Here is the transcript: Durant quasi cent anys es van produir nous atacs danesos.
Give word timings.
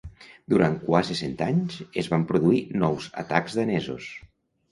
Durant 0.53 0.75
quasi 0.85 1.17
cent 1.19 1.35
anys 1.47 1.75
es 2.03 2.09
van 2.15 2.25
produir 2.31 2.63
nous 2.85 3.07
atacs 3.25 3.59
danesos. 3.61 4.09